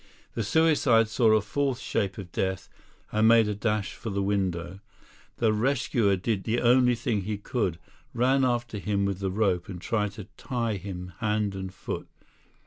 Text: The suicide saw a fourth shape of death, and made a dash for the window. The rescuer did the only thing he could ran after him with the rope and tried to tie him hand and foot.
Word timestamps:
The 0.33 0.41
suicide 0.43 1.09
saw 1.09 1.31
a 1.35 1.41
fourth 1.41 1.77
shape 1.77 2.17
of 2.17 2.31
death, 2.31 2.67
and 3.11 3.27
made 3.27 3.47
a 3.47 3.53
dash 3.53 3.93
for 3.93 4.09
the 4.09 4.23
window. 4.23 4.79
The 5.37 5.53
rescuer 5.53 6.15
did 6.15 6.43
the 6.43 6.59
only 6.59 6.95
thing 6.95 7.21
he 7.21 7.37
could 7.37 7.77
ran 8.11 8.43
after 8.43 8.79
him 8.79 9.05
with 9.05 9.19
the 9.19 9.29
rope 9.29 9.69
and 9.69 9.79
tried 9.79 10.13
to 10.13 10.23
tie 10.37 10.77
him 10.77 11.13
hand 11.19 11.53
and 11.53 11.71
foot. 11.71 12.07